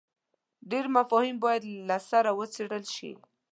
[0.71, 3.11] ډېر مفاهیم باید له سره وڅېړل شي.